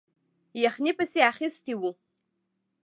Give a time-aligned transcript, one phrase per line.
[0.63, 1.91] یخنۍ پسې اخیستی وو.